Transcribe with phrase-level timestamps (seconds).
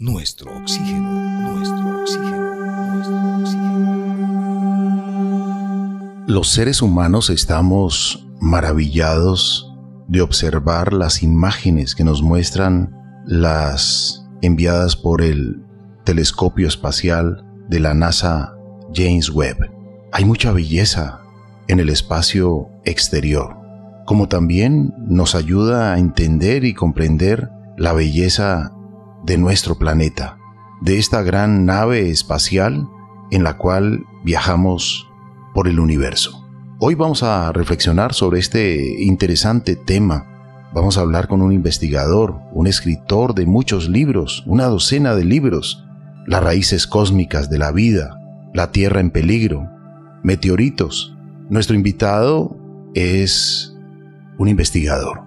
[0.00, 1.10] nuestro oxígeno,
[1.52, 2.54] nuestro oxígeno,
[2.94, 3.84] nuestro oxígeno.
[6.26, 9.70] Los seres humanos estamos maravillados
[10.08, 15.62] de observar las imágenes que nos muestran las enviadas por el
[16.04, 18.56] telescopio espacial de la NASA
[18.94, 19.70] James Webb.
[20.12, 21.20] Hay mucha belleza
[21.68, 23.54] en el espacio exterior,
[24.06, 28.72] como también nos ayuda a entender y comprender la belleza
[29.24, 30.38] de nuestro planeta,
[30.80, 32.88] de esta gran nave espacial
[33.30, 35.08] en la cual viajamos
[35.54, 36.44] por el universo.
[36.78, 40.26] Hoy vamos a reflexionar sobre este interesante tema.
[40.72, 45.84] Vamos a hablar con un investigador, un escritor de muchos libros, una docena de libros,
[46.26, 48.18] las raíces cósmicas de la vida,
[48.54, 49.68] la Tierra en peligro,
[50.22, 51.14] meteoritos.
[51.50, 52.56] Nuestro invitado
[52.94, 53.76] es
[54.38, 55.22] un investigador.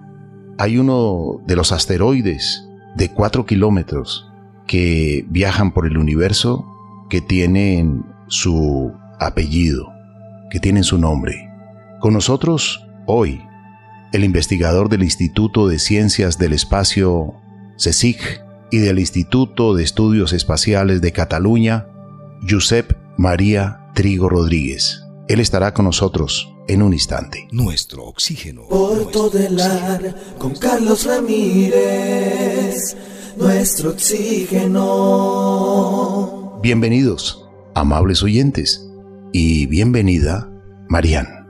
[0.58, 2.63] Hay uno de los asteroides
[2.94, 4.30] de 4 kilómetros
[4.66, 6.66] que viajan por el universo
[7.10, 9.92] que tienen su apellido,
[10.50, 11.50] que tienen su nombre.
[12.00, 13.40] Con nosotros hoy,
[14.12, 17.34] el investigador del Instituto de Ciencias del Espacio,
[17.76, 21.86] CSIC, y del Instituto de Estudios Espaciales de Cataluña,
[22.48, 25.04] Josep María Trigo Rodríguez.
[25.28, 27.48] Él estará con nosotros en un instante.
[27.50, 28.68] Nuestro oxígeno.
[28.68, 32.96] Porto del Ar con Carlos Ramírez,
[33.36, 34.84] nuestro oxígeno.
[36.62, 38.88] Bienvenidos, amables oyentes,
[39.32, 40.50] y bienvenida,
[40.88, 41.44] Marianne.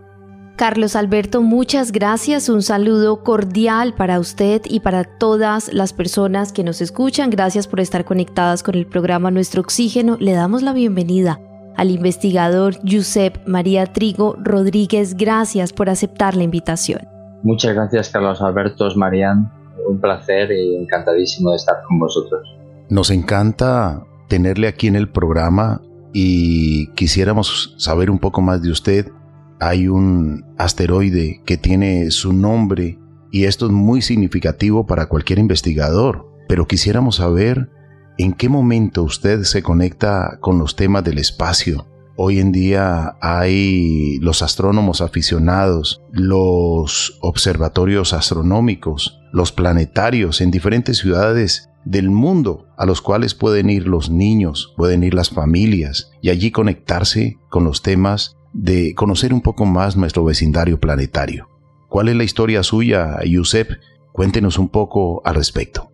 [0.57, 2.49] Carlos Alberto, muchas gracias.
[2.49, 7.31] Un saludo cordial para usted y para todas las personas que nos escuchan.
[7.31, 10.17] Gracias por estar conectadas con el programa Nuestro Oxígeno.
[10.21, 11.41] Le damos la bienvenida
[11.77, 15.17] al investigador Josep María Trigo Rodríguez.
[15.17, 17.01] Gracias por aceptar la invitación.
[17.43, 19.53] Muchas gracias, Carlos Alberto, Marian.
[19.89, 22.49] Un placer y encantadísimo de estar con vosotros.
[22.89, 29.09] Nos encanta tenerle aquí en el programa y quisiéramos saber un poco más de usted.
[29.61, 32.99] Hay un asteroide que tiene su nombre
[33.31, 37.69] y esto es muy significativo para cualquier investigador, pero quisiéramos saber
[38.17, 41.89] ¿En qué momento usted se conecta con los temas del espacio?
[42.17, 51.71] Hoy en día hay los astrónomos aficionados, los observatorios astronómicos, los planetarios en diferentes ciudades
[51.85, 56.53] del mundo a los cuales pueden ir los niños, pueden ir las familias y allí
[56.53, 61.49] conectarse con los temas de conocer un poco más nuestro vecindario planetario.
[61.89, 63.71] ¿Cuál es la historia suya, Yusef?
[64.13, 65.91] Cuéntenos un poco al respecto.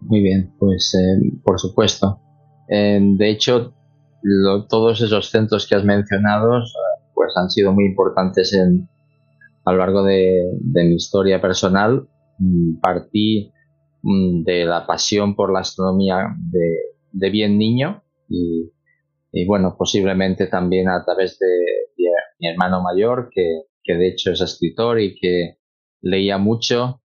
[0.00, 2.20] Muy bien, pues eh, por supuesto.
[2.68, 3.74] Eh, de hecho,
[4.68, 6.62] todos esos centros que has mencionado
[7.14, 8.88] pues han sido muy importantes en,
[9.64, 12.08] a lo largo de, mi historia personal.
[12.38, 13.52] Mm, partí
[14.02, 18.70] mm, de la pasión por la astronomía de, bien niño y,
[19.46, 21.46] bueno, posiblemente también a través de,
[22.38, 25.56] mi hermano mayor, que, que de hecho es escritor y que
[26.02, 27.00] leía mucho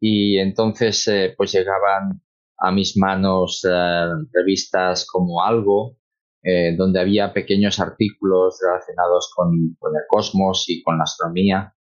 [0.00, 2.22] y entonces eh, pues llegaban
[2.58, 5.96] a mis manos eh, revistas como Algo,
[6.42, 11.74] eh, donde había pequeños artículos relacionados con, el cosmos y con la astronomía,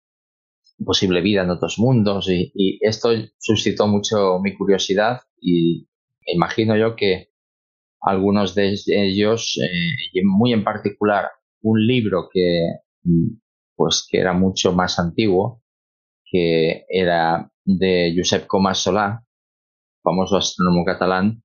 [0.84, 5.89] posible vida en otros mundos, y, esto suscitó mucho mi curiosidad y
[6.27, 7.29] imagino yo que
[8.01, 11.29] algunos de ellos, eh, y muy en particular
[11.63, 12.69] un libro que,
[13.77, 15.63] pues, que era mucho más antiguo,
[16.31, 19.25] que era de Josep Comas Solá,
[20.04, 21.42] famoso astrónomo catalán,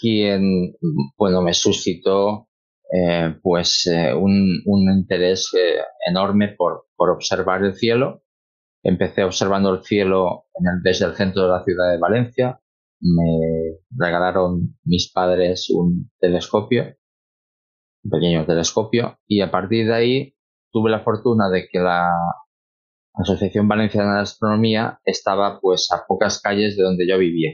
[0.00, 0.74] quien,
[1.18, 2.48] bueno, me suscitó
[2.92, 4.62] eh, pues eh, un,
[4.96, 8.22] interés eh, enorme por, observar el cielo.
[8.82, 10.44] Empecé observando el cielo
[10.82, 12.60] desde el centro de la ciudad de Valencia.
[13.00, 16.94] Me regalaron mis padres un telescopio,
[18.04, 20.36] un pequeño telescopio, y a partir de ahí
[20.70, 22.10] tuve la fortuna de que la
[23.14, 27.52] Asociación Valenciana de Astronomía estaba pues a pocas calles de donde yo vivía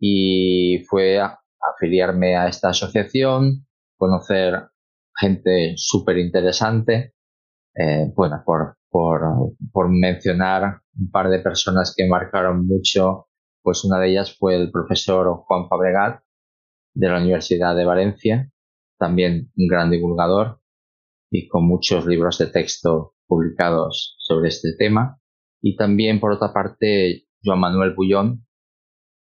[0.00, 1.38] y fue a
[1.76, 3.66] afiliarme a esta asociación,
[3.96, 4.68] conocer
[5.18, 7.14] gente súper interesante,
[7.76, 9.20] eh, bueno, por, por,
[9.72, 13.28] por, mencionar un par de personas que marcaron mucho,
[13.62, 16.22] pues una de ellas fue el profesor Juan Fabregat
[16.94, 18.50] de la Universidad de Valencia,
[18.98, 20.60] también un gran divulgador
[21.30, 25.20] y con muchos libros de texto publicados sobre este tema.
[25.62, 28.46] Y también, por otra parte, Joan Manuel Bullón,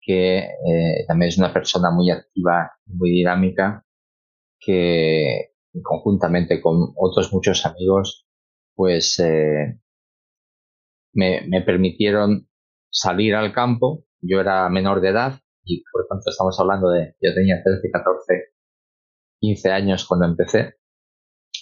[0.00, 3.84] que eh, también es una persona muy activa, muy dinámica,
[4.58, 5.52] que
[5.82, 8.26] conjuntamente con otros muchos amigos,
[8.74, 9.78] pues eh,
[11.12, 12.48] me, permitieron
[12.90, 14.04] salir al campo.
[14.20, 18.34] Yo era menor de edad, y por tanto estamos hablando de, yo tenía 13, 14,
[19.40, 20.74] 15 años cuando empecé,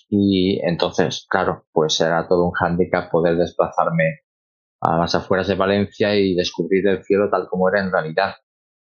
[0.09, 4.23] y entonces, claro, pues era todo un hándicap poder desplazarme
[4.81, 8.35] a las afueras de Valencia y descubrir el cielo tal como era en realidad.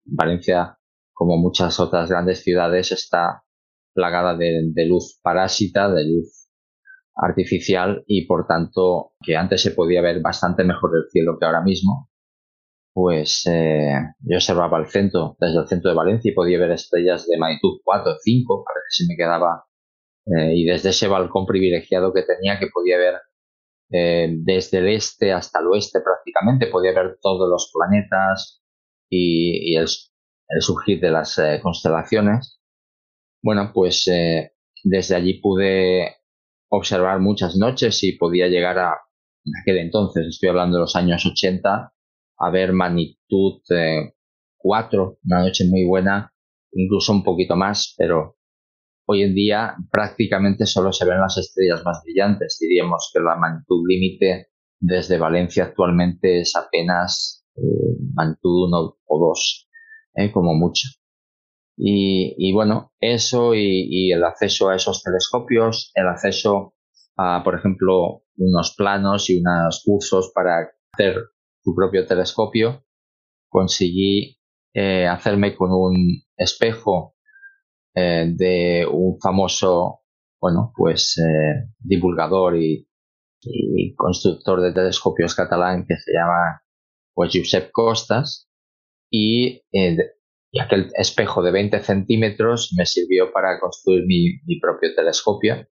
[0.04, 0.78] Valencia,
[1.12, 3.44] como muchas otras grandes ciudades, está
[3.92, 6.48] plagada de, luz parásita, de luz
[7.14, 11.62] artificial y por tanto que antes se podía ver bastante mejor el cielo que ahora
[11.62, 12.08] mismo.
[12.92, 17.26] Pues eh, yo observaba el centro, desde el centro de Valencia y podía ver estrellas
[17.26, 19.64] de magnitud 4 o 5, para que se me quedaba
[20.26, 23.14] eh, y desde ese balcón privilegiado que tenía que podía ver
[23.92, 28.62] eh, desde el este hasta el oeste prácticamente, podía ver todos los planetas
[29.08, 29.86] y, el,
[30.60, 32.60] surgir de las eh, constelaciones.
[33.42, 34.04] Bueno, pues
[34.84, 36.16] desde allí pude
[36.68, 38.94] observar muchas noches y podía llegar a,
[39.44, 41.92] en aquel entonces, estoy hablando de los años 80,
[42.38, 43.62] a ver magnitud
[44.58, 46.32] 4, una noche muy buena,
[46.72, 48.36] incluso un poquito más, pero
[49.12, 52.58] Hoy en día prácticamente solo se ven las estrellas más brillantes.
[52.60, 59.68] Diríamos que la magnitud límite desde Valencia actualmente es apenas eh, magnitud 1 o 2,
[60.14, 60.86] eh, como mucho.
[61.76, 66.74] Y, bueno, eso y, el acceso a esos telescopios, el acceso
[67.16, 71.16] a, por ejemplo, unos planos y unos cursos para hacer
[71.64, 72.84] tu propio telescopio,
[73.48, 74.38] conseguí
[74.72, 77.16] eh, hacerme con un espejo
[77.94, 80.00] eh, de un famoso,
[80.40, 82.86] bueno, pues eh, divulgador y,
[83.96, 86.62] constructor de telescopios catalán que se llama
[87.14, 88.48] pues Josep Costas.
[89.10, 89.96] Y, eh,
[90.60, 95.66] aquel espejo de 20 centímetros me sirvió para construir mi, propio telescopio.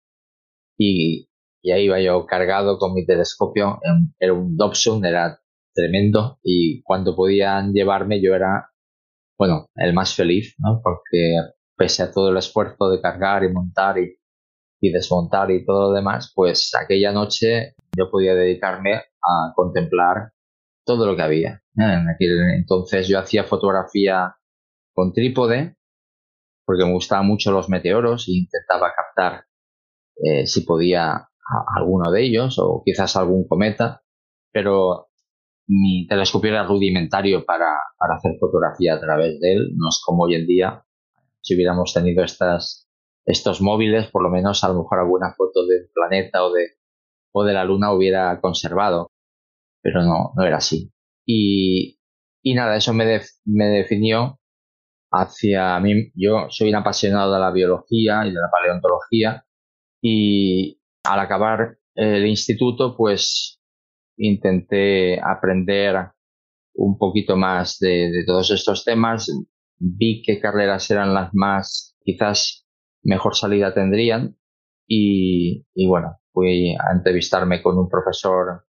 [0.79, 1.29] Y,
[1.63, 3.81] y, ahí iba yo cargado con mi telescopio,
[4.19, 5.41] era un Dobson, era
[5.75, 6.39] tremendo.
[6.43, 8.71] Y cuando podían llevarme yo era,
[9.39, 10.55] bueno, el más feliz.
[10.83, 11.37] Porque
[11.77, 14.17] pese a todo el esfuerzo de cargar y montar y,
[14.81, 20.33] desmontar y todo lo demás, pues aquella noche yo podía dedicarme a contemplar
[20.85, 21.63] todo lo que había.
[21.75, 24.37] En aquel entonces yo hacía fotografía
[24.93, 25.77] con trípode
[26.67, 29.45] porque me gustaban mucho los meteoros e intentaba captar
[30.17, 31.29] eh, si podía
[31.77, 34.03] alguno de ellos o quizás algún cometa,
[34.53, 35.09] pero
[35.67, 40.25] mi telescopio era rudimentario para, para hacer fotografía a través de él, no es como
[40.25, 40.85] hoy en día
[41.45, 42.89] si hubiéramos tenido estas,
[43.27, 46.69] estos móviles, por lo menos a lo mejor alguna foto del planeta o de,
[47.33, 49.11] o de la luna hubiera conservado,
[49.83, 50.91] pero no, no era así.
[51.27, 51.99] Y,
[52.43, 54.41] y nada, eso me, me definió
[55.13, 56.11] hacia mí.
[56.15, 59.45] Yo soy un apasionado de la biología y de la paleontología
[60.03, 63.61] y al acabar el instituto, pues
[64.17, 66.11] intenté aprender
[66.75, 69.29] un poquito más de todos estos temas
[69.79, 72.67] vi qué carreras eran las más quizás
[73.03, 74.37] mejor salida tendrían
[74.87, 78.67] y, bueno, fui a entrevistarme con un profesor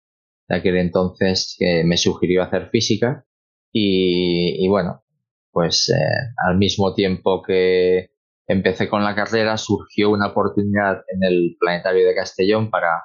[0.47, 3.25] de aquel entonces que me sugirió hacer física
[3.71, 5.03] y, bueno,
[5.51, 8.11] pues eh, al mismo tiempo que
[8.47, 13.03] empecé con la carrera surgió una oportunidad en el Planetario de Castellón para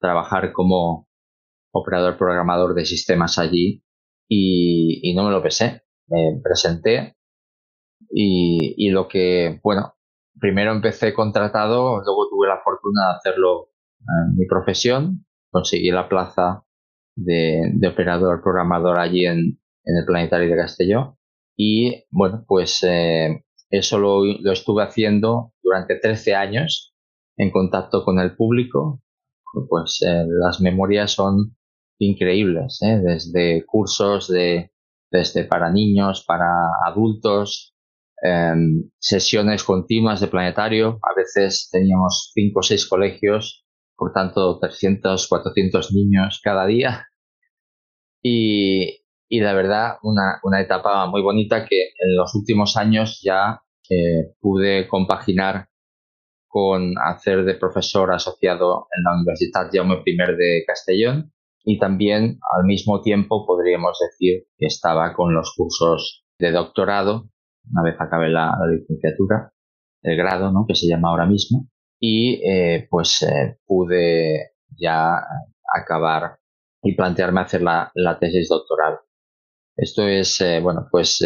[0.00, 1.08] trabajar como
[1.72, 3.82] operador programador de sistemas allí
[4.28, 5.82] y, y no me lo pesé.
[6.08, 7.15] Me presenté
[8.10, 9.94] y, lo que, bueno,
[10.40, 16.64] primero empecé contratado, luego tuve la fortuna de hacerlo en mi profesión, conseguí la plaza
[17.16, 21.16] de, operador programador allí en, el Planetario de Castelló.
[21.56, 26.94] Y bueno, pues eh, eso lo, estuve haciendo durante 13 años
[27.36, 29.02] en contacto con el público,
[29.68, 31.56] pues eh, las memorias son
[31.98, 32.98] increíbles, ¿eh?
[33.02, 34.72] desde cursos de,
[35.10, 36.48] desde para niños, para
[36.86, 37.75] adultos,
[38.22, 40.98] Em, sesiones continuas de planetario.
[41.02, 43.64] A veces teníamos cinco o seis colegios,
[43.96, 47.06] por tanto 300, 400 niños cada día.
[48.22, 53.60] Y, y la verdad, una, una, etapa muy bonita que en los últimos años ya
[53.90, 55.68] eh, pude compaginar
[56.48, 61.32] con hacer de profesor asociado en la Universidad Jaume I de Castellón
[61.64, 67.28] y también al mismo tiempo podríamos decir que estaba con los cursos de doctorado
[67.70, 69.52] una vez acabe la, licenciatura,
[70.02, 70.64] el grado, ¿no?
[70.66, 71.68] Que se llama ahora mismo.
[71.98, 75.18] Y eh, pues eh, pude ya
[75.74, 76.38] acabar
[76.82, 78.98] y plantearme hacer la, tesis doctoral.
[79.76, 81.18] Esto es, eh, bueno, pues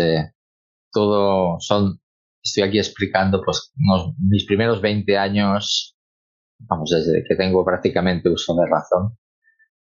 [0.93, 2.01] todo son,
[2.43, 3.73] estoy aquí explicando pues
[4.29, 5.97] mis primeros 20 años,
[6.59, 9.17] vamos, desde que tengo prácticamente uso de razón,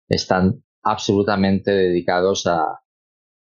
[0.09, 2.79] están absolutamente dedicados a,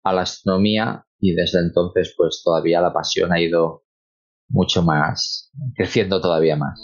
[0.05, 3.85] a la astronomía y desde entonces pues todavía la pasión ha ido
[4.49, 6.81] mucho más, creciendo todavía más.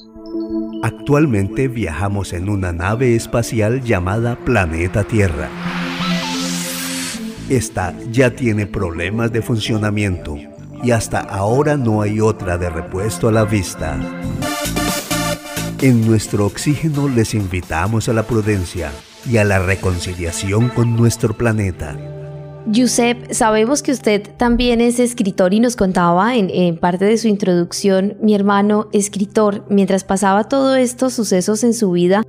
[0.83, 5.49] Actualmente viajamos en una nave espacial llamada Planeta Tierra.
[7.49, 10.37] Esta ya tiene problemas de funcionamiento
[10.83, 13.99] y hasta ahora no hay otra de repuesto a la vista.
[15.81, 18.91] En nuestro oxígeno les invitamos a la prudencia
[19.29, 22.22] y a la reconciliación con nuestro planeta.
[22.67, 28.17] Yusef, sabemos que usted también es escritor y nos contaba en, parte de su introducción,
[28.21, 32.23] mi hermano escritor, mientras pasaba todos estos sucesos en su vida,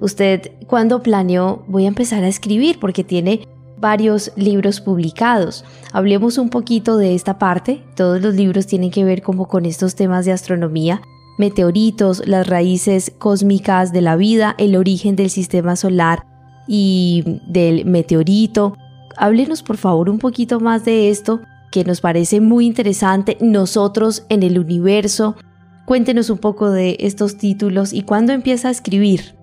[0.00, 5.64] usted cuando planeó voy a empezar a escribir porque tiene varios libros publicados.
[5.92, 7.82] Hablemos un poquito de esta parte.
[7.96, 11.00] Todos los libros tienen que ver como con estos temas de astronomía,
[11.38, 16.26] meteoritos, las raíces cósmicas de la vida, el origen del sistema solar
[16.68, 18.76] y del meteorito.
[19.20, 24.42] Háblenos por favor un poquito más de esto que nos parece muy interesante, nosotros en
[24.42, 25.36] el universo.
[25.84, 29.36] Cuéntenos un poco de estos títulos y cuándo empieza a escribir.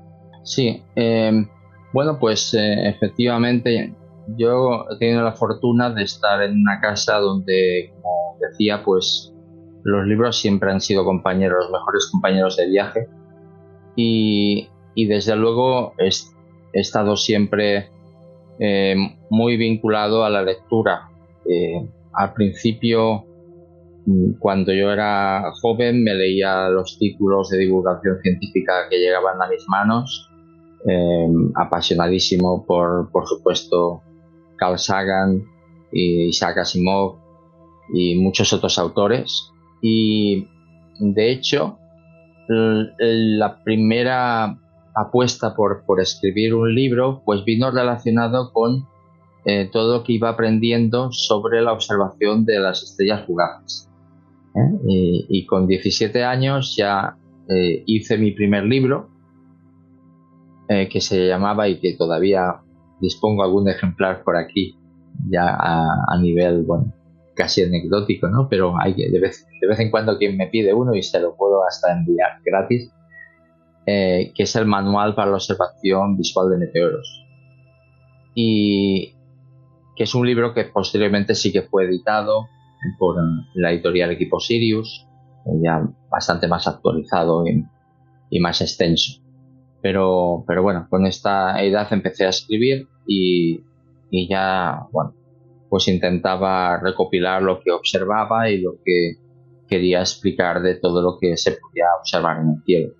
[0.43, 1.45] Sí, eh,
[1.93, 3.93] bueno, pues eh, efectivamente
[4.35, 9.31] yo he tenido la fortuna de estar en una casa donde, como decía, pues
[9.83, 13.07] los libros siempre han sido compañeros, los mejores compañeros de viaje.
[13.95, 16.09] Y, desde luego he,
[16.73, 17.91] estado siempre
[18.59, 21.09] eh, muy vinculado a la lectura.
[21.49, 23.25] Eh, al principio,
[24.05, 29.47] mm, cuando yo era joven, me leía los títulos de divulgación científica que llegaban a
[29.47, 30.29] mis manos.
[30.87, 34.01] Eh, apasionadísimo por, por supuesto,
[34.57, 35.43] Carl Sagan,
[35.91, 37.17] y Isaac Asimov
[37.93, 39.51] y muchos otros autores.
[39.81, 40.47] Y
[40.99, 41.77] de hecho,
[42.47, 44.57] la primera
[44.95, 48.87] apuesta por, por, escribir un libro pues vino relacionado con
[49.49, 53.89] eh, todo lo que iba aprendiendo sobre la observación de las estrellas fugaces.
[54.53, 55.25] ¿eh?
[55.29, 57.15] Y, con 17 años ya
[57.47, 59.09] eh, hice mi primer libro
[60.67, 62.57] que se llamaba y que todavía
[62.99, 64.75] dispongo algún ejemplar por aquí,
[65.29, 66.93] ya a, nivel, bueno,
[67.35, 68.49] casi anecdótico, ¿no?
[68.49, 71.37] Pero hay de vez, de vez en cuando quien me pide uno y se lo
[71.37, 72.91] puedo hasta enviar gratis,
[73.85, 77.25] eh, que es el manual para la observación visual de meteoros.
[78.35, 79.16] Y
[79.97, 82.47] que es un libro que posteriormente sí que fue editado
[82.99, 83.15] por
[83.55, 85.07] la editorial Equipo Sirius,
[85.63, 87.43] ya bastante más actualizado
[88.29, 89.21] y más extenso.
[89.81, 93.63] Pero, pero bueno, con esta edad empecé a escribir y,
[94.11, 95.13] y ya, bueno,
[95.69, 99.13] pues intentaba recopilar lo que observaba y lo que
[99.67, 102.93] quería explicar de todo lo que se podía observar en el cielo.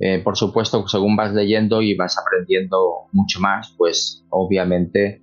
[0.00, 5.21] Eh, por supuesto, según vas leyendo y vas aprendiendo mucho más, pues obviamente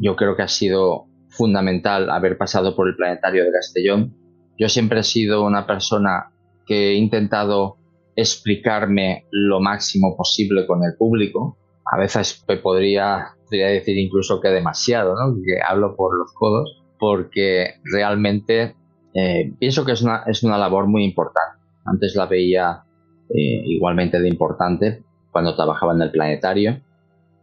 [0.00, 4.16] yo creo que ha sido fundamental haber pasado por el planetario de Castellón.
[4.58, 6.32] Yo siempre he sido una persona
[6.66, 7.76] que he intentado
[8.16, 11.56] explicarme lo máximo posible con el público.
[11.84, 15.34] A veces podría decir incluso que demasiado, ¿no?
[15.44, 18.76] que hablo por los codos, porque realmente
[19.14, 21.58] eh, pienso que es una, es una labor muy importante.
[21.84, 22.84] Antes la veía
[23.28, 25.02] eh, igualmente de importante
[25.32, 26.80] cuando trabajaba en el planetario,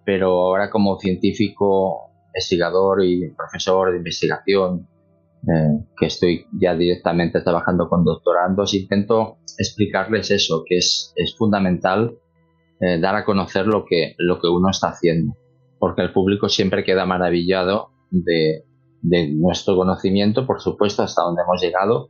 [0.05, 2.06] pero ahora como científico,
[2.37, 4.87] investigador y profesor de investigación,
[5.43, 12.17] eh, que estoy ya directamente trabajando con doctorandos, intento explicarles eso, que es, es fundamental
[12.79, 15.35] eh, dar a conocer lo que, lo que uno está haciendo,
[15.79, 18.65] porque el público siempre queda maravillado de,
[19.01, 22.09] de nuestro conocimiento, por supuesto, hasta donde hemos llegado,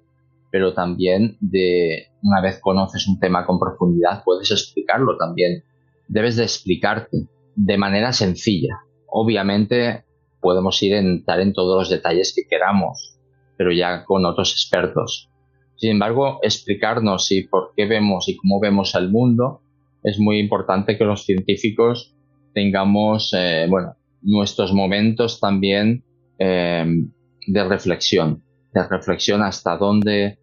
[0.51, 5.63] pero también de una vez conoces un tema con profundidad, puedes explicarlo también.
[6.07, 8.79] Debes de explicarte de manera sencilla.
[9.07, 10.05] Obviamente
[10.47, 13.19] podemos ir a entrar en todos los detalles que queramos,
[13.57, 15.29] pero ya con otros expertos.
[15.75, 19.59] Sin embargo, explicarnos y por qué vemos y cómo vemos el mundo
[20.03, 22.15] es muy importante que los científicos
[22.53, 26.05] tengamos, eh, bueno, nuestros momentos también
[26.39, 27.11] em,
[27.45, 28.41] de reflexión,
[28.73, 30.39] de reflexión hasta dónde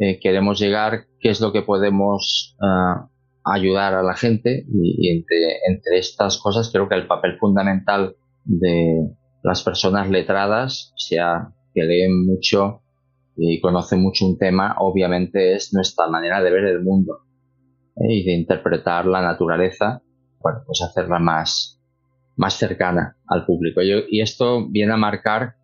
[0.00, 3.08] eh, queremos llegar, qué es lo que podemos ah,
[3.44, 9.08] ayudar a la gente y, entre estas cosas creo que el papel fundamental de
[9.46, 12.82] las personas letradas, sea que leen mucho
[13.36, 17.20] y conoce mucho un tema, obviamente es nuestra manera de ver el mundo
[17.94, 18.12] ¿eh?
[18.12, 20.02] y de interpretar la naturaleza,
[20.40, 21.80] bueno, pues hacerla más,
[22.34, 23.82] más cercana al público.
[23.82, 25.54] y esto viene a marcar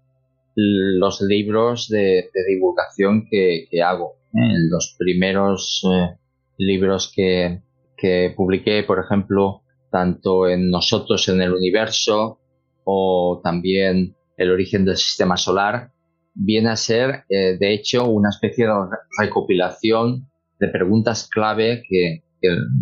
[0.55, 4.15] los libros de, divulgación que, hago.
[4.33, 4.55] ¿eh?
[4.71, 6.19] Los primeros eh,
[6.57, 7.63] libros que,
[7.97, 12.42] que publiqué, por ejemplo, tanto en Nosotros en el Universo
[12.85, 15.93] o también El origen del sistema solar,
[16.35, 18.73] viene a ser, eh, de hecho, una especie de
[19.19, 22.23] recopilación de preguntas clave que,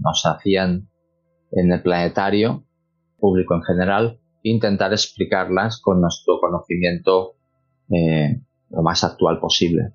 [0.03, 0.89] nos hacían
[1.53, 2.65] en el planetario,
[3.19, 7.35] público en general, e intentar explicarlas con nuestro conocimiento
[7.91, 8.41] eh,
[8.71, 9.93] lo más actual posible.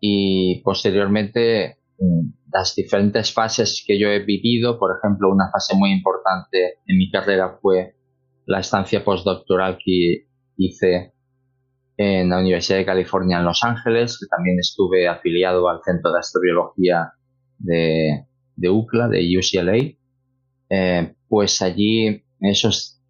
[0.00, 5.92] Y posteriormente, mm, las diferentes fases que yo he vivido, por ejemplo, una fase muy
[5.92, 7.94] importante en mi carrera fue
[8.48, 10.26] la estancia postdoctoral que
[10.56, 11.12] hice
[11.98, 16.18] en la Universidad de California en Los Ángeles, que también estuve afiliado al Centro de
[16.18, 17.12] Astrobiología
[17.58, 18.24] de,
[18.70, 19.76] UCLA, de UCLA.
[20.70, 23.02] Eh, pues allí, esos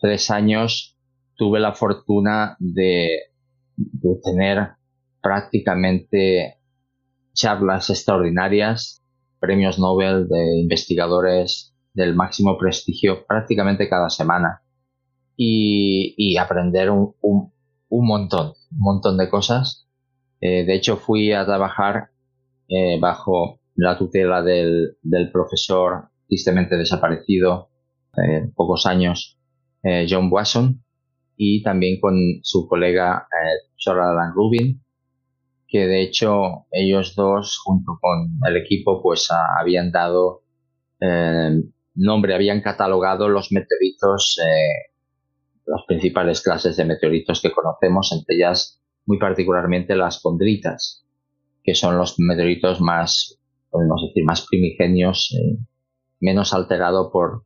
[0.00, 0.96] tres años,
[1.36, 3.10] tuve la fortuna de,
[4.24, 4.70] tener
[5.22, 6.56] prácticamente
[7.32, 9.04] charlas extraordinarias,
[9.38, 14.62] premios Nobel de investigadores del máximo prestigio prácticamente cada semana
[15.36, 19.88] y, aprender un, un montón, un montón de cosas.
[20.40, 22.10] Eh, de hecho, fui a trabajar
[22.68, 27.70] eh, bajo la tutela del, del, profesor tristemente desaparecido
[28.16, 29.38] eh, pocos años,
[29.82, 30.84] eh, John Wasson,
[31.36, 33.26] y también con su colega
[33.82, 34.82] Jordan Rubin,
[35.68, 40.42] que de hecho ellos dos, junto con el equipo, pues habían dado
[42.04, 44.38] nombre, habían catalogado los meteoritos
[45.68, 51.04] las principales clases de meteoritos que conocemos, entre ellas muy particularmente las condritas,
[51.62, 53.38] que son los meteoritos más,
[53.70, 55.58] podemos decir, más primigenios, eh,
[56.20, 57.44] menos alterados por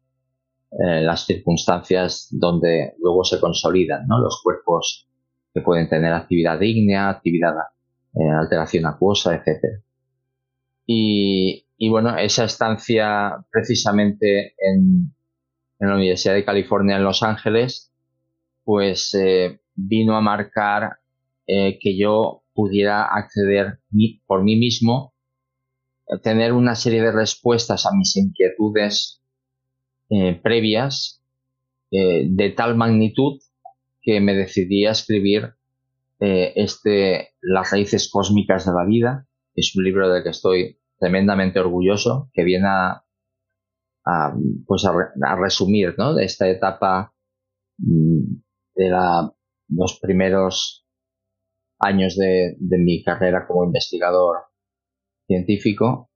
[0.71, 5.09] eh, las circunstancias donde luego se consolidan los cuerpos
[5.52, 7.54] que pueden tener actividad ígnea, actividad,
[8.14, 9.82] eh, alteración acuosa, etc.
[10.87, 15.12] Y, y, bueno, esa estancia precisamente en,
[15.80, 17.92] la Universidad de California en Los Ángeles
[18.62, 20.98] pues eh, vino a marcar
[21.48, 23.80] eh, que yo pudiera acceder
[24.26, 25.12] por mí mismo,
[26.22, 29.21] tener una serie de respuestas a mis inquietudes
[30.08, 31.21] eh, previas
[31.90, 33.40] de tal magnitud
[34.02, 35.54] que me decidí a escribir
[36.21, 39.26] este Las raíces cósmicas de la vida.
[39.56, 43.02] Es un libro del que estoy tremendamente orgulloso, que viene a,
[44.65, 46.15] pues a, resumir ¿no?
[46.15, 47.12] de esta etapa
[47.78, 48.36] mm,
[48.76, 48.91] de
[49.69, 50.86] los primeros
[51.80, 54.45] años de, mi carrera como investigador
[55.26, 56.08] científico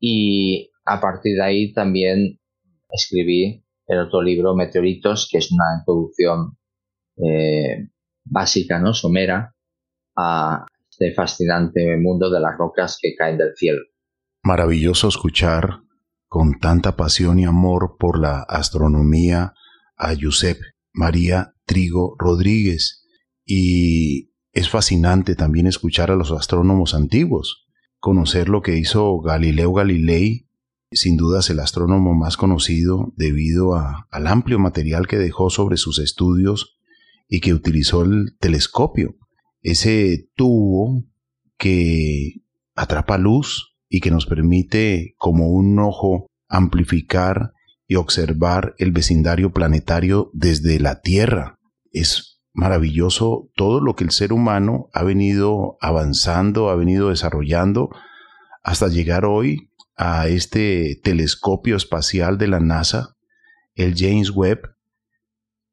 [0.00, 2.40] y a partir de ahí también
[2.90, 6.58] escribí el otro libro, Meteoritos, que es una introducción
[7.24, 7.90] eh,
[8.24, 8.92] básica, ¿no?
[8.92, 9.54] Somera
[10.16, 13.82] a este fascinante mundo de las rocas que caen del cielo.
[14.46, 15.80] Maravilloso escuchar
[16.28, 19.54] con tanta pasión y amor por la astronomía
[19.96, 20.60] a Giuseppe
[20.92, 23.04] María Trigo Rodríguez.
[23.44, 27.66] Y es fascinante también escuchar a los astrónomos antiguos,
[27.98, 30.48] conocer lo que hizo Galileo Galilei,
[30.92, 36.78] sin dudas el astrónomo más conocido debido al amplio material que dejó sobre sus estudios
[37.26, 39.16] y que utilizó el telescopio,
[39.62, 41.02] ese tubo
[41.58, 42.42] que
[42.76, 47.52] atrapa luz y que nos permite como un ojo amplificar
[47.86, 51.56] y observar el vecindario planetario desde la Tierra
[51.92, 57.90] es maravilloso todo lo que el ser humano ha venido avanzando, ha venido desarrollando
[58.62, 63.16] hasta llegar hoy a este telescopio espacial de la NASA,
[63.74, 64.74] el James Webb,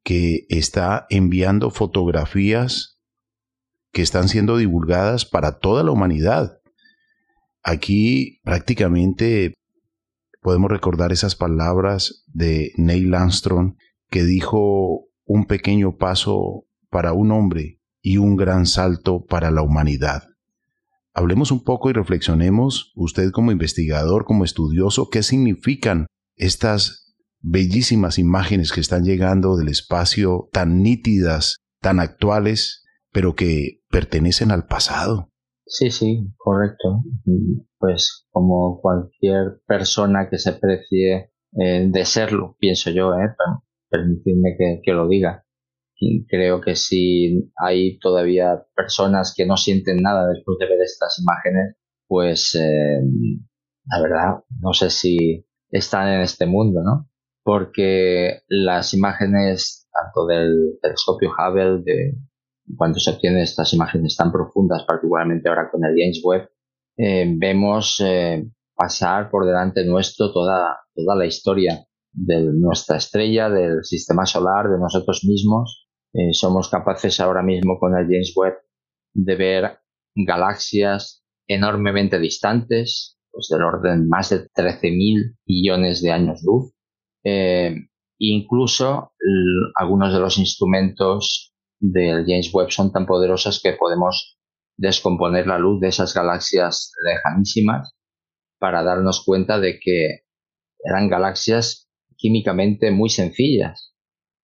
[0.03, 2.99] que está enviando fotografías
[3.91, 6.59] que están siendo divulgadas para toda la humanidad.
[7.63, 9.53] Aquí prácticamente
[10.41, 13.75] podemos recordar esas palabras de Neil Armstrong
[14.09, 20.23] que dijo un pequeño paso para un hombre y un gran salto para la humanidad.
[21.15, 28.71] Hablemos un poco y reflexionemos, usted como investigador, como estudioso, qué significan estas bellísimas imágenes
[28.71, 35.29] que están llegando del espacio, tan nítidas, tan actuales, pero que pertenecen al pasado.
[35.65, 37.03] Sí, sí, correcto.
[37.77, 43.33] Pues como cualquier persona que se precie eh, de serlo, pienso yo, ¿eh?
[43.89, 45.45] permitidme que, lo diga.
[45.95, 51.19] Y creo que si hay todavía personas que no sienten nada después de ver estas
[51.19, 51.75] imágenes,
[52.07, 53.01] pues eh,
[53.85, 57.09] la verdad no sé si están en este mundo, ¿no?
[57.43, 62.15] Porque las imágenes tanto del telescopio Hubble, de
[62.77, 66.49] cuando se obtienen estas imágenes tan profundas, particularmente ahora con el James Webb,
[66.97, 68.45] eh, vemos eh,
[68.75, 74.79] pasar por delante nuestro toda, toda la historia de nuestra estrella, del sistema solar, de
[74.79, 75.89] nosotros mismos.
[76.13, 78.55] Eh, somos capaces ahora mismo con el James Webb
[79.13, 79.79] de ver
[80.15, 86.71] galaxias enormemente distantes, pues del orden más de 13.000 millones de años luz.
[88.19, 89.13] Incluso
[89.75, 91.52] algunos de los instrumentos
[91.83, 94.39] del James Webb son tan poderosos que podemos
[94.77, 97.93] descomponer la luz de esas galaxias lejanísimas
[98.57, 100.21] para darnos cuenta de que
[100.79, 103.93] eran galaxias químicamente muy sencillas,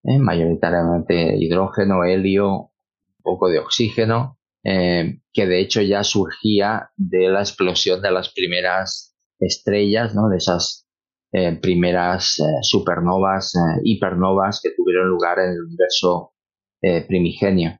[0.04, 0.18] ¿eh?
[0.18, 7.40] mayoritariamente hidrógeno, helio, un poco de oxígeno, eh, que de hecho ya surgía de la
[7.40, 10.28] explosión de las primeras estrellas, ¿no?
[10.28, 10.86] de esas
[11.32, 16.34] eh, primeras supernovas, hipernovas que tuvieron lugar en el universo
[16.80, 17.78] primigenio.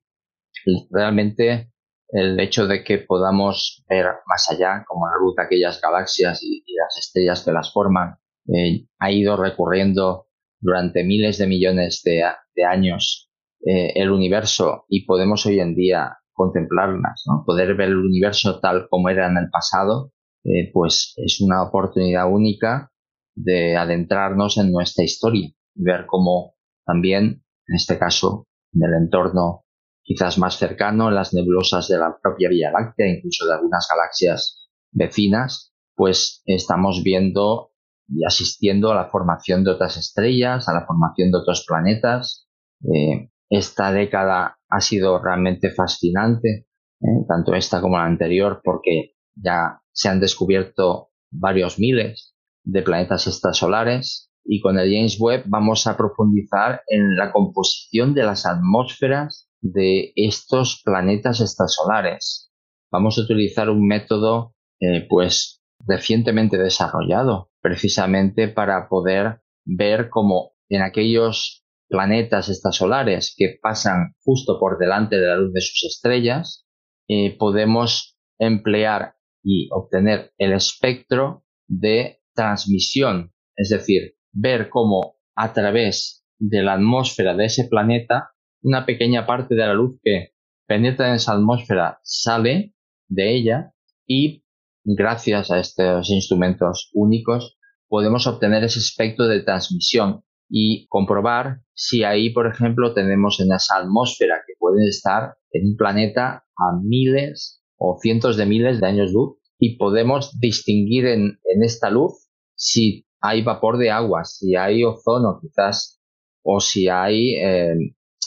[0.91, 1.71] Realmente
[2.13, 6.63] el hecho de que podamos ver más allá, como la luz de aquellas galaxias y,
[6.77, 8.17] las estrellas que las forman,
[8.49, 10.27] eh, ha ido recorriendo
[10.61, 12.25] durante miles de millones de,
[12.65, 13.31] años
[13.65, 19.09] eh, el universo y podemos hoy en día contemplarlas, poder ver el universo tal como
[19.09, 20.13] era en el pasado,
[20.45, 22.91] eh, pues es una oportunidad única
[23.35, 29.65] de adentrarnos en nuestra historia, ver cómo también, en este caso, en el entorno
[30.03, 34.69] quizás más cercano, en las nebulosas de la propia Vía Láctea, incluso de algunas galaxias
[34.91, 37.71] vecinas, pues estamos viendo
[38.09, 42.49] y asistiendo a la formación de otras estrellas, a la formación de otros planetas.
[42.93, 46.67] Eh, esta década ha sido realmente fascinante,
[47.01, 53.27] eh, tanto esta como la anterior, porque ya se han descubierto varios miles de planetas
[53.27, 59.49] extrasolares y con el James Webb vamos a profundizar en la composición de las atmósferas
[59.61, 62.51] de estos planetas extrasolares.
[62.91, 70.83] Vamos a utilizar un método eh, pues recientemente desarrollado precisamente para poder ver cómo en
[70.83, 76.67] aquellos planetas extrasolares que pasan justo por delante de la luz de sus estrellas,
[77.09, 86.25] eh, podemos emplear y obtener el espectro de transmisión, es decir, ver cómo a través
[86.39, 88.31] de la atmósfera de ese planeta
[88.63, 90.33] una pequeña parte de la luz que
[90.67, 92.75] penetra en esa atmósfera sale
[93.09, 93.73] de ella
[94.07, 94.45] y
[94.85, 102.31] gracias a estos instrumentos únicos podemos obtener ese espectro de transmisión y comprobar si ahí,
[102.31, 107.99] por ejemplo, tenemos en esa atmósfera que puede estar en un planeta a miles o
[108.01, 113.79] cientos de miles de años luz y podemos distinguir en, esta luz si hay vapor
[113.79, 116.01] de agua, si hay ozono quizás
[116.43, 117.75] o si hay eh,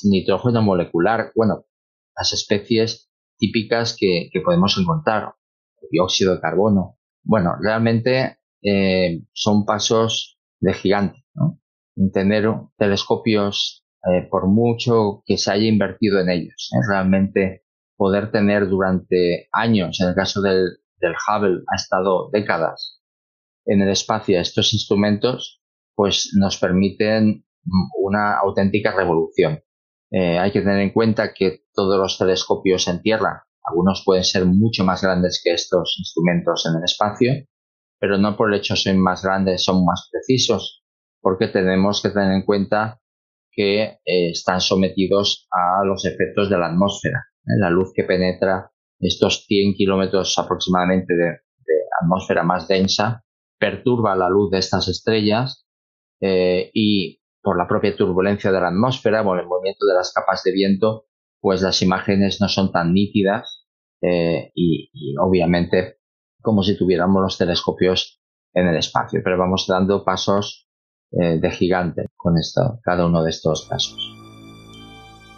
[0.03, 1.65] nitrógeno molecular, bueno,
[2.15, 5.33] las especies típicas que, podemos encontrar,
[5.89, 6.97] dióxido de carbono.
[7.23, 11.59] Bueno, realmente eh, son pasos de gigante, ¿no?
[12.11, 19.47] Tener telescopios, eh, por mucho que se haya invertido en ellos, realmente poder tener durante
[19.51, 23.02] años, en el caso del Hubble ha estado décadas
[23.65, 25.61] en el espacio estos instrumentos,
[25.95, 27.45] pues nos permiten
[28.01, 29.61] una auténtica revolución.
[30.11, 34.45] Eh, hay que tener en cuenta que todos los telescopios en Tierra, algunos pueden ser
[34.45, 37.33] mucho más grandes que estos instrumentos en el espacio,
[37.99, 40.83] pero no por el hecho de ser más grandes son más precisos,
[41.21, 42.99] porque tenemos que tener en cuenta
[43.51, 47.23] que eh, están sometidos a los efectos de la atmósfera.
[47.45, 47.57] ¿eh?
[47.59, 51.37] La luz que penetra estos 100 kilómetros aproximadamente de,
[52.01, 53.23] atmósfera más densa
[53.59, 55.65] perturba la luz de estas estrellas
[56.21, 60.53] y por la propia turbulencia de la atmósfera, por el movimiento de las capas de
[60.53, 61.07] viento,
[61.41, 63.67] pues las imágenes no son tan nítidas
[64.01, 64.89] eh, y,
[65.19, 65.97] obviamente
[66.41, 68.21] como si tuviéramos los telescopios
[68.53, 70.69] en el espacio, pero vamos dando pasos
[71.11, 73.97] eh, de gigante con esto, cada uno de estos casos.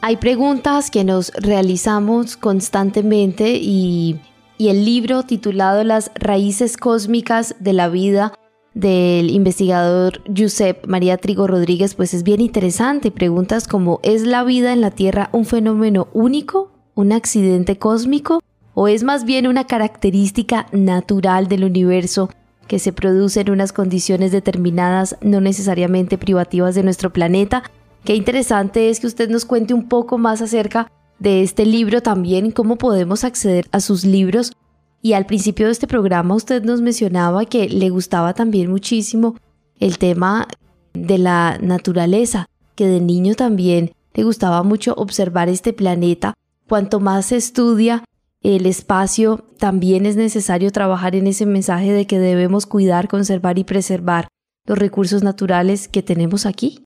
[0.01, 4.19] Hay preguntas que nos realizamos constantemente y,
[4.58, 8.34] y el libro titulado Las raíces cósmicas de la vida
[8.74, 13.10] del investigador Josep María Trigo Rodríguez, pues es bien interesante.
[13.10, 18.41] Preguntas como, ¿es la vida en la Tierra un fenómeno único, un accidente cósmico,
[18.74, 22.30] o es más bien una característica natural del universo
[22.68, 27.63] que se produce en unas condiciones determinadas, no necesariamente privativas de nuestro planeta?
[28.04, 32.51] Qué interesante es que usted nos cuente un poco más acerca de este libro también,
[32.51, 34.54] cómo podemos acceder a sus libros
[35.01, 39.36] y al principio de este programa usted nos mencionaba que le gustaba también muchísimo
[39.80, 40.47] el tema
[40.93, 46.34] de la naturaleza, que de niño también le gustaba mucho observar este planeta.
[46.67, 48.04] Cuanto más se estudia
[48.41, 53.63] el espacio, también es necesario trabajar en ese mensaje de que debemos cuidar, conservar y
[53.63, 54.28] preservar
[54.65, 56.85] los recursos naturales que tenemos aquí.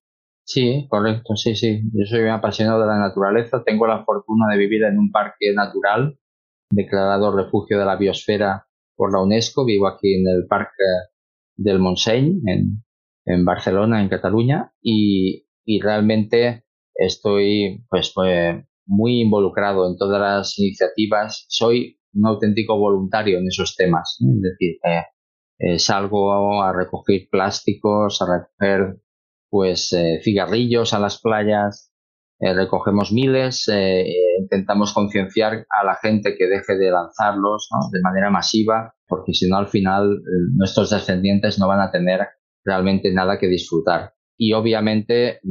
[0.49, 1.83] Sí, correcto, sí, sí.
[1.93, 5.53] Yo soy un apasionado de la naturaleza, tengo la fortuna de vivir en un parque
[5.53, 6.17] natural
[6.71, 9.63] declarado refugio de la biosfera por la UNESCO.
[9.63, 10.83] Vivo aquí en el Parque
[11.55, 15.45] del Montseny, en, Barcelona, en Cataluña, y,
[15.83, 16.63] realmente
[16.95, 21.45] estoy pues, pues, muy involucrado en todas las iniciativas.
[21.47, 24.17] Soy un auténtico voluntario en esos temas.
[24.19, 24.79] Es decir,
[25.59, 28.99] eh, salgo a recoger plásticos, a recoger
[29.49, 31.91] pues eh, cigarrillos a las playas,
[32.39, 34.05] eh, recogemos miles, eh,
[34.39, 39.57] intentamos concienciar a la gente que deje de lanzarlos de manera masiva, porque si no
[39.57, 40.21] al final
[40.55, 42.21] nuestros descendientes no van a tener
[42.63, 44.13] realmente nada que disfrutar.
[44.37, 45.41] Y obviamente,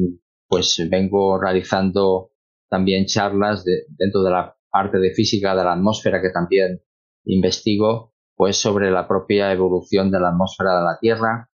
[0.47, 2.31] pues vengo realizando
[2.71, 6.81] también charlas dentro de la parte de física de la atmósfera que también
[7.25, 11.51] investigo, pues sobre la propia evolución de la atmósfera de la Tierra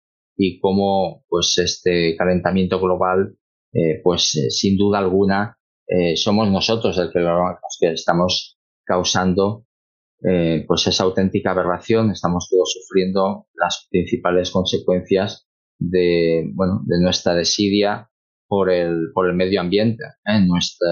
[0.42, 3.36] y cómo pues este calentamiento global
[3.74, 9.66] eh, pues eh, sin duda alguna eh, somos nosotros los que estamos causando
[10.22, 12.12] pues esa auténtica aberración.
[12.12, 15.48] Estamos todos sufriendo las principales consecuencias
[15.80, 18.10] de bueno de nuestra desidia
[18.46, 20.88] por el por el medio ambiente en nuestra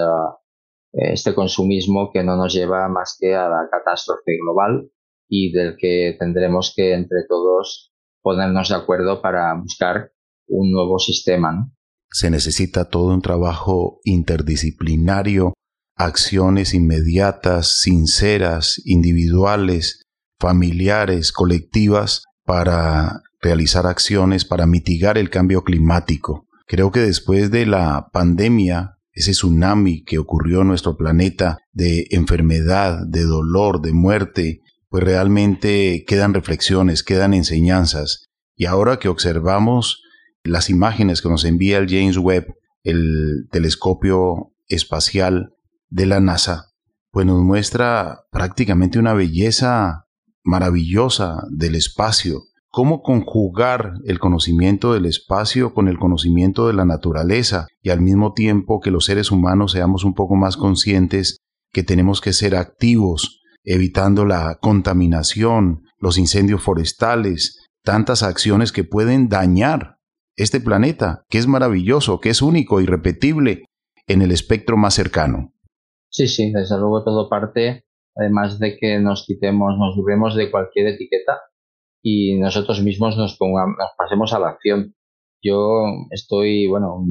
[0.92, 4.90] este consumismo que no nos lleva más que a la catástrofe global
[5.28, 10.12] y del que tendremos que entre todos ponernos de acuerdo para buscar
[10.46, 11.70] un nuevo sistema.
[12.10, 15.52] Se necesita todo un trabajo interdisciplinario,
[15.96, 20.02] acciones inmediatas, sinceras, individuales,
[20.38, 26.46] familiares, colectivas, para realizar acciones para mitigar el cambio climático.
[26.66, 33.06] Creo que después de la pandemia, ese tsunami que ocurrió en nuestro planeta de enfermedad,
[33.06, 38.28] de dolor, de muerte, pues realmente quedan reflexiones, quedan enseñanzas.
[38.56, 40.02] Y ahora que observamos
[40.42, 42.46] las imágenes que nos envía el James Webb,
[42.82, 45.54] el telescopio espacial
[45.88, 46.72] de la NASA,
[47.10, 50.06] pues nos muestra prácticamente una belleza
[50.42, 52.42] maravillosa del espacio.
[52.70, 58.32] Cómo conjugar el conocimiento del espacio con el conocimiento de la naturaleza y al mismo
[58.32, 61.38] tiempo que los seres humanos seamos un poco más conscientes
[61.72, 69.28] que tenemos que ser activos evitando la contaminación, los incendios forestales, tantas acciones que pueden
[69.28, 69.98] dañar
[70.36, 73.66] este planeta, que es maravilloso, que es único, irrepetible
[74.06, 75.52] en el espectro más cercano.
[76.10, 77.84] Sí, sí, desde luego todo parte,
[78.16, 81.38] además de que nos quitemos, nos libremos de cualquier etiqueta
[82.02, 84.94] y nosotros mismos nos, pongamos, nos pasemos a la acción.
[85.42, 87.04] Yo estoy, bueno,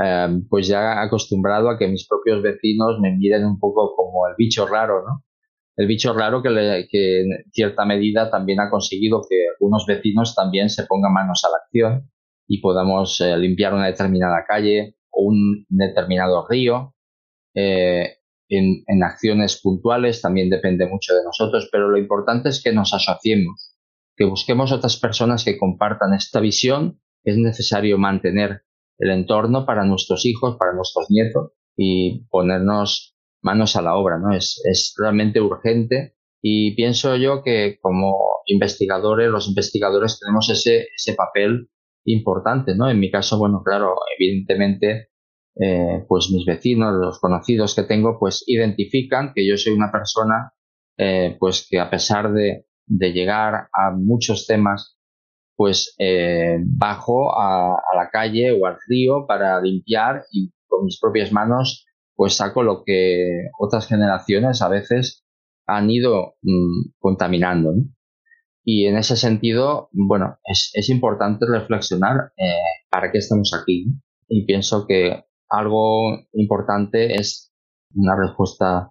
[0.00, 4.34] eh, pues ya acostumbrado a que mis propios vecinos me miren un poco como el
[4.38, 5.23] bicho raro, ¿no?
[5.76, 10.84] El bicho raro que, en cierta medida también ha conseguido que algunos vecinos también se
[10.86, 12.10] pongan manos a la acción
[12.46, 16.94] y podamos eh, limpiar una determinada calle o un determinado río.
[17.54, 22.72] Eh, en, en, acciones puntuales también depende mucho de nosotros, pero lo importante es que
[22.72, 23.74] nos asociemos,
[24.16, 27.00] que busquemos otras personas que compartan esta visión.
[27.24, 28.62] Es necesario mantener
[28.98, 33.13] el entorno para nuestros hijos, para nuestros nietos y ponernos
[33.44, 34.34] manos a la obra, ¿no?
[34.34, 41.68] Es, realmente urgente y pienso yo que como investigadores, los investigadores tenemos ese, papel
[42.06, 42.90] importante, ¿no?
[42.90, 45.08] En mi caso, bueno, claro, evidentemente,
[45.60, 50.52] eh, pues mis vecinos, los conocidos que tengo, pues identifican que yo soy una persona,
[50.98, 54.98] eh, pues que a pesar de, de, llegar a muchos temas,
[55.56, 60.98] pues eh, bajo a, a, la calle o al río para limpiar y con mis
[61.00, 65.24] propias manos pues saco lo que otras generaciones a veces
[65.66, 67.74] han ido mm, contaminando.
[68.64, 72.54] Y en ese sentido, bueno, es, es importante reflexionar eh,
[72.90, 73.86] para qué estamos aquí.
[74.28, 77.52] Y pienso que algo importante es
[77.94, 78.90] una respuesta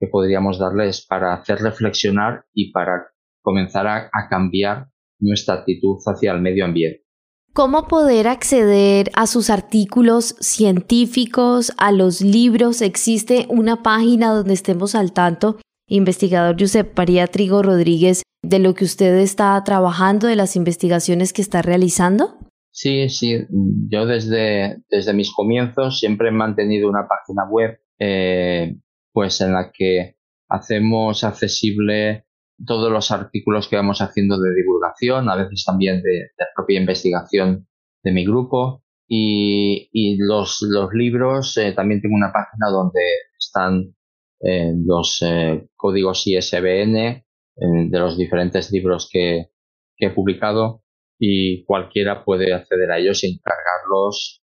[0.00, 3.08] que podríamos darles para hacer reflexionar y para
[3.42, 4.88] comenzar a cambiar
[5.20, 7.04] nuestra actitud hacia el medio ambiente.
[7.54, 12.80] ¿Cómo poder acceder a sus artículos científicos, a los libros?
[12.80, 15.58] ¿Existe una página donde estemos al tanto?
[15.86, 21.42] Investigador Josep María Trigo Rodríguez, de lo que usted está trabajando, de las investigaciones que
[21.42, 22.38] está realizando?
[22.70, 23.44] Sí, sí.
[23.90, 28.76] Yo desde, desde mis comienzos siempre he mantenido una página web eh,
[29.12, 30.16] pues en la que
[30.48, 32.24] hacemos accesible
[32.66, 37.66] todos los artículos que vamos haciendo de divulgación, a veces también de, propia investigación
[38.02, 38.82] de mi grupo.
[39.14, 43.02] Y, los, los, libros, eh, también tengo una página donde
[43.38, 43.94] están
[44.40, 47.22] eh, los eh, códigos ISBN
[47.54, 49.50] de los diferentes libros que,
[49.98, 50.82] que, he publicado
[51.18, 54.42] y cualquiera puede acceder a ellos y encargarlos.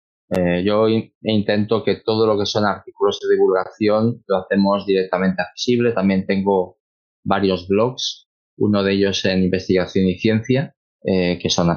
[0.63, 0.87] yo
[1.23, 5.93] intento que todo lo que son artículos de divulgación lo hacemos directamente accesible.
[5.93, 6.78] También tengo
[7.29, 11.69] varios blogs, uno de ellos en investigación y ciencia, eh, que son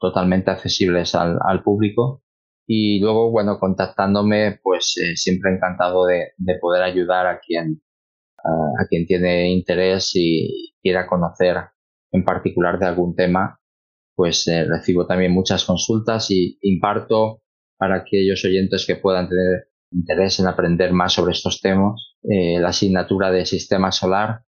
[0.00, 2.22] totalmente accesibles al, público.
[2.66, 7.82] Y luego, bueno, contactándome, pues eh, siempre encantado de, poder ayudar a quien,
[8.38, 11.56] a quien tiene interés y quiera conocer
[12.12, 13.60] en particular de algún tema,
[14.14, 17.42] pues eh, recibo también muchas consultas y imparto
[17.76, 23.30] para aquellos oyentes que puedan tener interés en aprender más sobre estos temas, la asignatura
[23.30, 24.43] de sistema solar.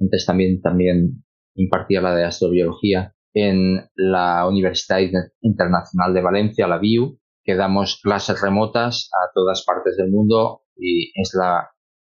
[0.00, 5.00] Antes también, también impartía la de astrobiología en la Universidad
[5.40, 11.12] Internacional de Valencia, la BIU, que damos clases remotas a todas partes del mundo y
[11.20, 11.70] es la,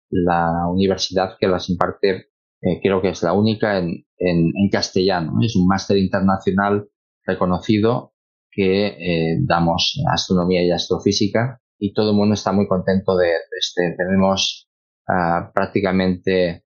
[0.10, 2.30] la universidad que las imparte,
[2.62, 5.34] eh, creo que es la única en, en, en castellano.
[5.42, 6.88] Es un máster internacional
[7.26, 8.14] reconocido
[8.52, 13.96] que eh, damos astronomía y astrofísica y todo el mundo está muy contento de, este.
[13.98, 14.70] Tenemos
[15.08, 16.65] uh, prácticamente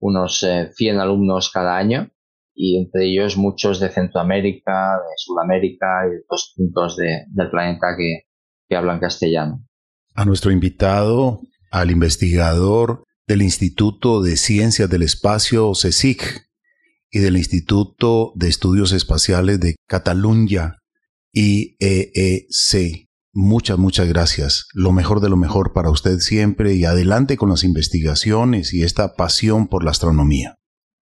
[0.00, 2.10] unos 100 eh, alumnos cada año
[2.54, 7.94] y entre ellos muchos de Centroamérica, de Sudamérica y de otros puntos de, del planeta
[7.96, 8.24] que,
[8.68, 9.64] que hablan castellano.
[10.14, 16.50] A nuestro invitado, al investigador del Instituto de Ciencias del Espacio, CSIC,
[17.10, 20.78] y del Instituto de Estudios Espaciales de Cataluña,
[21.32, 23.09] IEEC.
[23.32, 24.68] Muchas, muchas gracias.
[24.74, 29.14] Lo mejor de lo mejor para usted siempre y adelante con las investigaciones y esta
[29.14, 30.56] pasión por la astronomía.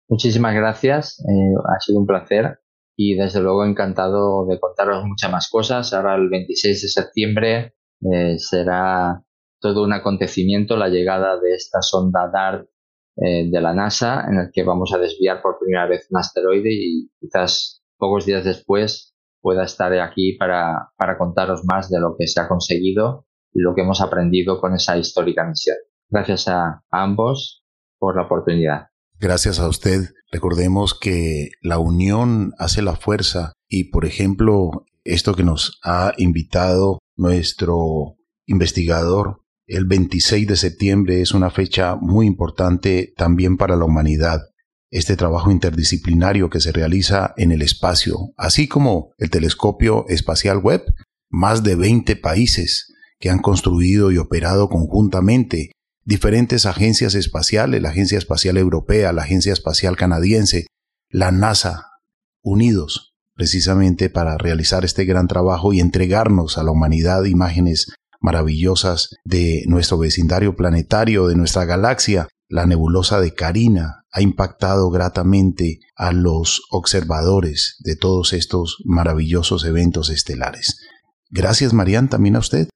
[0.09, 1.21] Muchísimas gracias.
[1.21, 2.59] Eh, ha sido un placer
[2.97, 5.93] y desde luego encantado de contaros muchas más cosas.
[5.93, 7.75] Ahora el 26 de septiembre
[8.13, 9.23] eh, será
[9.61, 12.69] todo un acontecimiento la llegada de esta sonda DART
[13.17, 16.71] eh, de la NASA en el que vamos a desviar por primera vez un asteroide
[16.73, 22.27] y quizás pocos días después pueda estar aquí para, para contaros más de lo que
[22.27, 25.77] se ha conseguido y lo que hemos aprendido con esa histórica misión.
[26.09, 27.65] Gracias a, ambos
[27.99, 28.89] por la oportunidad.
[29.19, 30.11] Gracias a usted.
[30.31, 36.99] Recordemos que la unión hace la fuerza y, por ejemplo, esto que nos ha invitado
[37.17, 44.41] nuestro investigador, el 26 de septiembre es una fecha muy importante también para la humanidad
[44.91, 50.83] este trabajo interdisciplinario que se realiza en el espacio, así como el telescopio espacial web,
[51.29, 55.73] más de 20 países que han construido y operado conjuntamente
[56.05, 60.67] diferentes agencias espaciales, la Agencia Espacial Europea, la Agencia Espacial Canadiense,
[61.11, 61.87] la NASA,
[62.43, 69.65] unidos precisamente para realizar este gran trabajo y entregarnos a la humanidad imágenes maravillosas de
[69.67, 76.63] nuestro vecindario planetario, de nuestra galaxia, la nebulosa de Carina, ha impactado gratamente a los
[76.71, 80.81] observadores de todos estos maravillosos eventos estelares.
[81.29, 82.69] Gracias, Marian, también a usted.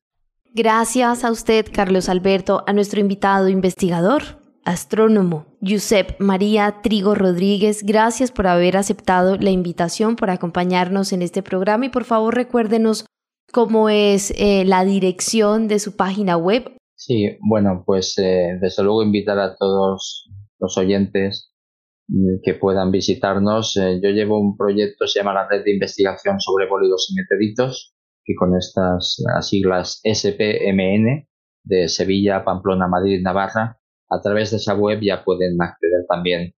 [0.52, 4.22] Gracias a usted, Carlos Alberto, a nuestro invitado investigador,
[4.66, 7.84] astrónomo, Giuseppe María Trigo Rodríguez.
[7.84, 13.06] Gracias por haber aceptado la invitación, por acompañarnos en este programa y por favor recuérdenos
[13.50, 16.76] cómo es eh, la dirección de su página web.
[16.96, 20.28] Sí, bueno, pues eh, desde luego invitar a todos
[20.60, 21.52] los oyentes
[22.08, 23.76] mm, que puedan visitarnos.
[23.76, 27.94] Eh, yo llevo un proyecto, se llama la Red de Investigación sobre Bólidos y Meteoritos,
[28.24, 31.28] que con estas siglas SPMN
[31.64, 33.78] de Sevilla, Pamplona, Madrid, Navarra,
[34.10, 36.52] a través de esa web ya pueden acceder también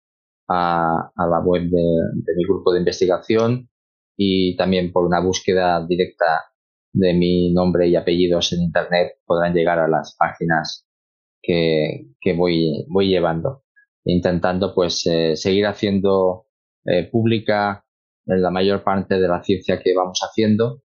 [0.49, 1.83] a, la web de,
[2.15, 3.69] de, mi grupo de investigación
[4.17, 6.51] y también por una búsqueda directa
[6.93, 10.87] de mi nombre y apellidos en Internet podrán llegar a las páginas
[11.43, 13.63] que, que voy, voy llevando
[14.05, 16.47] intentando pues eh, seguir haciendo
[16.85, 17.85] eh, pública
[18.27, 20.83] la mayor parte de la ciencia que vamos haciendo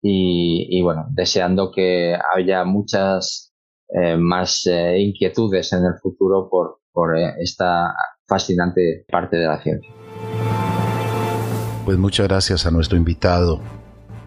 [0.00, 3.52] y, bueno, deseando que haya muchas
[3.88, 7.94] eh, más inquietudes en el futuro por, por esta
[8.26, 9.90] fascinante parte de la ciencia.
[11.84, 13.60] Pues muchas gracias a nuestro invitado.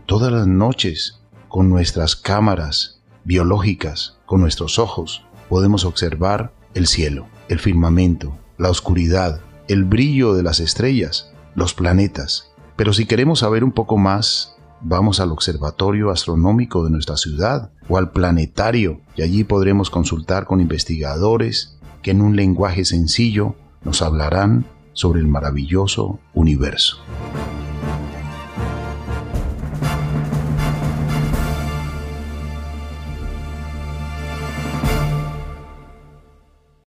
[0.06, 7.60] Todas las noches, con nuestras cámaras biológicas, con nuestros ojos, podemos observar el cielo el
[7.60, 12.52] firmamento, la oscuridad, el brillo de las estrellas, los planetas.
[12.76, 17.98] Pero si queremos saber un poco más, vamos al observatorio astronómico de nuestra ciudad o
[17.98, 24.66] al planetario y allí podremos consultar con investigadores que en un lenguaje sencillo nos hablarán
[24.94, 27.00] sobre el maravilloso universo.